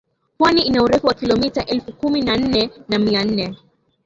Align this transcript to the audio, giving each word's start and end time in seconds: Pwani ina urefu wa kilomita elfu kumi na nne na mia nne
Pwani 0.37 0.61
ina 0.61 0.83
urefu 0.83 1.07
wa 1.07 1.13
kilomita 1.13 1.65
elfu 1.65 1.93
kumi 1.93 2.21
na 2.21 2.37
nne 2.37 2.69
na 2.89 2.99
mia 2.99 3.23
nne 3.25 3.57